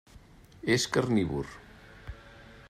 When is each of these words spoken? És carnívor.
És 0.75 0.87
carnívor. 0.95 1.53